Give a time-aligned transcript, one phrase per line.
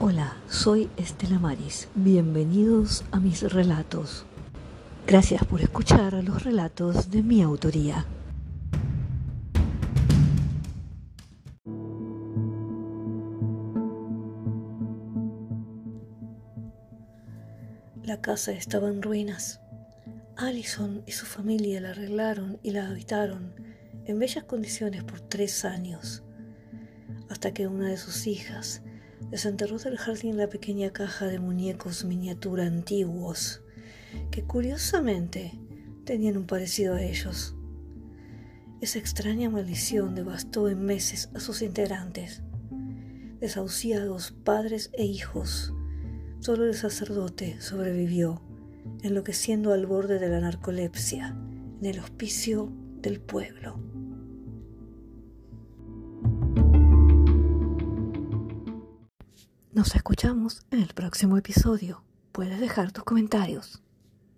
[0.00, 1.88] Hola, soy Estela Maris.
[1.96, 4.24] Bienvenidos a mis relatos.
[5.08, 8.06] Gracias por escuchar los relatos de mi autoría.
[18.04, 19.60] La casa estaba en ruinas.
[20.36, 23.52] Allison y su familia la arreglaron y la habitaron
[24.04, 26.22] en bellas condiciones por tres años,
[27.28, 28.82] hasta que una de sus hijas
[29.30, 33.62] desenterró del jardín la pequeña caja de muñecos miniatura antiguos,
[34.30, 35.52] que curiosamente
[36.04, 37.54] tenían un parecido a ellos.
[38.80, 42.42] Esa extraña maldición devastó en meses a sus integrantes,
[43.40, 45.72] desahuciados padres e hijos.
[46.40, 48.40] Solo el sacerdote sobrevivió
[49.02, 51.36] enloqueciendo al borde de la narcolepsia
[51.80, 53.80] en el hospicio del pueblo.
[59.78, 62.02] Nos escuchamos en el próximo episodio.
[62.32, 63.80] Puedes dejar tus comentarios.